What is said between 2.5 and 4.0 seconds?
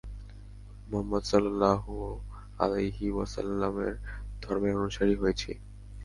আলাইহি ওয়াসাল্লামের